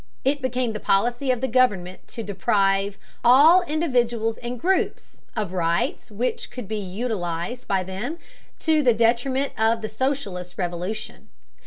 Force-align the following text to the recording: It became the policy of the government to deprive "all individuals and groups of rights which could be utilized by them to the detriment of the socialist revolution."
It 0.25 0.41
became 0.41 0.73
the 0.73 0.79
policy 0.79 1.29
of 1.29 1.41
the 1.41 1.47
government 1.47 2.07
to 2.07 2.23
deprive 2.23 2.97
"all 3.23 3.61
individuals 3.61 4.39
and 4.39 4.59
groups 4.59 5.21
of 5.35 5.53
rights 5.53 6.09
which 6.09 6.49
could 6.49 6.67
be 6.67 6.79
utilized 6.79 7.67
by 7.67 7.83
them 7.83 8.17
to 8.61 8.81
the 8.81 8.95
detriment 8.95 9.53
of 9.59 9.83
the 9.83 9.87
socialist 9.89 10.57
revolution." 10.57 11.29